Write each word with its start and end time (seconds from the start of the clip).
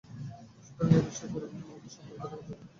সুতরাং 0.65 0.91
এ 0.93 1.07
বিষয়ে 1.07 1.31
পরিবহনমালিকদের 1.33 1.91
সতর্কতা 1.95 2.27
জরুরি। 2.31 2.53